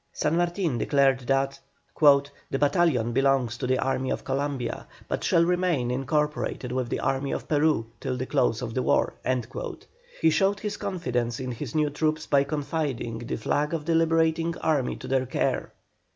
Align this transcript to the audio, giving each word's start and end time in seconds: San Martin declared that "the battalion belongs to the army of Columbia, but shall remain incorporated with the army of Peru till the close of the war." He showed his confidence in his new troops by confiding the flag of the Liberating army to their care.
San 0.13 0.35
Martin 0.35 0.79
declared 0.79 1.19
that 1.27 1.59
"the 2.01 2.57
battalion 2.57 3.11
belongs 3.11 3.55
to 3.55 3.67
the 3.67 3.77
army 3.77 4.09
of 4.09 4.23
Columbia, 4.23 4.87
but 5.07 5.23
shall 5.23 5.45
remain 5.45 5.91
incorporated 5.91 6.71
with 6.71 6.89
the 6.89 6.99
army 6.99 7.31
of 7.31 7.47
Peru 7.47 7.85
till 7.99 8.17
the 8.17 8.25
close 8.25 8.63
of 8.63 8.73
the 8.73 8.81
war." 8.81 9.13
He 10.19 10.31
showed 10.31 10.61
his 10.61 10.77
confidence 10.77 11.39
in 11.39 11.51
his 11.51 11.75
new 11.75 11.91
troops 11.91 12.25
by 12.25 12.43
confiding 12.45 13.19
the 13.19 13.35
flag 13.37 13.75
of 13.75 13.85
the 13.85 13.93
Liberating 13.93 14.57
army 14.57 14.95
to 14.95 15.07
their 15.07 15.27
care. 15.27 15.71